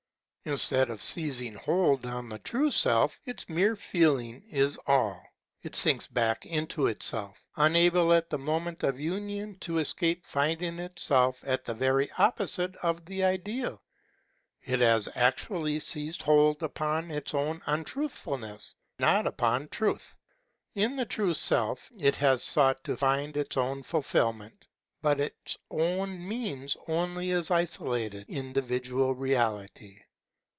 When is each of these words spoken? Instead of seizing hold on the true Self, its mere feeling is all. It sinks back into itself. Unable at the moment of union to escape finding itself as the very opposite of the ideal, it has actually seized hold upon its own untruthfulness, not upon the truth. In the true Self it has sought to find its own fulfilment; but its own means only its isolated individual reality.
Instead 0.43 0.89
of 0.89 0.99
seizing 1.03 1.53
hold 1.53 2.03
on 2.03 2.27
the 2.27 2.39
true 2.39 2.71
Self, 2.71 3.21
its 3.25 3.47
mere 3.47 3.75
feeling 3.75 4.41
is 4.49 4.79
all. 4.87 5.21
It 5.61 5.75
sinks 5.75 6.07
back 6.07 6.47
into 6.47 6.87
itself. 6.87 7.45
Unable 7.57 8.11
at 8.11 8.31
the 8.31 8.39
moment 8.39 8.81
of 8.81 8.99
union 8.99 9.59
to 9.59 9.77
escape 9.77 10.25
finding 10.25 10.79
itself 10.79 11.43
as 11.43 11.59
the 11.63 11.75
very 11.75 12.09
opposite 12.17 12.75
of 12.77 13.05
the 13.05 13.23
ideal, 13.23 13.83
it 14.63 14.79
has 14.79 15.07
actually 15.13 15.79
seized 15.79 16.23
hold 16.23 16.63
upon 16.63 17.11
its 17.11 17.35
own 17.35 17.61
untruthfulness, 17.67 18.73
not 18.97 19.27
upon 19.27 19.61
the 19.61 19.67
truth. 19.69 20.15
In 20.73 20.95
the 20.95 21.05
true 21.05 21.35
Self 21.35 21.87
it 21.99 22.15
has 22.15 22.41
sought 22.41 22.83
to 22.85 22.97
find 22.97 23.37
its 23.37 23.57
own 23.57 23.83
fulfilment; 23.83 24.65
but 25.03 25.19
its 25.19 25.59
own 25.69 26.27
means 26.27 26.75
only 26.87 27.29
its 27.29 27.51
isolated 27.51 28.25
individual 28.27 29.13
reality. 29.13 29.99